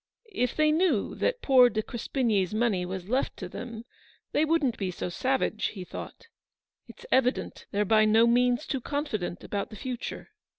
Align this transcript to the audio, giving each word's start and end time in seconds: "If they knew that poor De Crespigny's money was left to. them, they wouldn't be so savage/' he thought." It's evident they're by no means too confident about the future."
"If 0.43 0.55
they 0.55 0.71
knew 0.71 1.13
that 1.17 1.43
poor 1.43 1.69
De 1.69 1.83
Crespigny's 1.83 2.55
money 2.55 2.87
was 2.87 3.07
left 3.07 3.37
to. 3.37 3.47
them, 3.47 3.85
they 4.31 4.43
wouldn't 4.45 4.79
be 4.79 4.89
so 4.89 5.09
savage/' 5.09 5.67
he 5.73 5.83
thought." 5.83 6.25
It's 6.87 7.05
evident 7.11 7.67
they're 7.69 7.85
by 7.85 8.05
no 8.05 8.25
means 8.25 8.65
too 8.65 8.81
confident 8.81 9.43
about 9.43 9.69
the 9.69 9.75
future." 9.75 10.29